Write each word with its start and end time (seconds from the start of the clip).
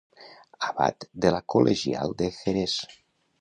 Abat 0.67 1.05
de 1.25 1.33
la 1.35 1.41
col·legial 1.55 2.17
de 2.23 2.31
Jerez. 2.39 2.81